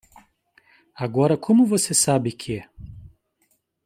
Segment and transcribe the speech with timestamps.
[0.95, 2.65] Agora, como você sabe que?